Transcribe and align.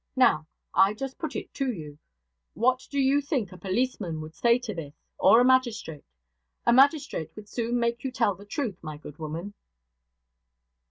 Now, 0.15 0.47
I 0.73 0.95
just 0.95 1.19
put 1.19 1.35
it 1.35 1.53
to 1.53 1.71
you, 1.71 1.99
what 2.55 2.87
do 2.89 2.99
you 2.99 3.21
think 3.21 3.51
a 3.51 3.55
policeman 3.59 4.19
would 4.21 4.33
say 4.33 4.57
to 4.57 4.73
this, 4.73 4.95
or 5.19 5.39
a 5.39 5.45
magistrate? 5.45 6.05
A 6.65 6.73
magistrate 6.73 7.29
would 7.35 7.47
soon 7.47 7.79
make 7.79 8.03
you 8.03 8.09
tell 8.09 8.33
the 8.33 8.43
truth, 8.43 8.79
my 8.81 8.97
good 8.97 9.19
woman.' 9.19 9.53